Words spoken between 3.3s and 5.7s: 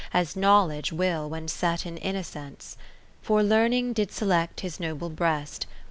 Learning did select his noble breast.